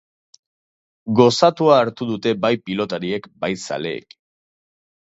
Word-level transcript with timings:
Gozatua 1.19 1.77
hartu 1.83 2.09
dute 2.13 2.35
bai 2.47 2.53
pilotariek 2.71 3.31
bai 3.45 3.53
zaleek. 3.69 4.21